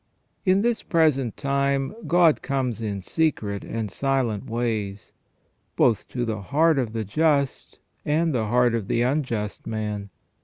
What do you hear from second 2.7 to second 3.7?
in secret